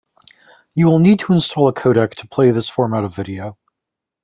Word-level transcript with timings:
You 0.73 0.87
will 0.87 0.97
need 0.97 1.19
to 1.19 1.33
install 1.33 1.67
a 1.67 1.73
codec 1.73 2.15
to 2.15 2.27
play 2.27 2.49
this 2.49 2.67
format 2.67 3.03
of 3.03 3.15
video. 3.15 3.59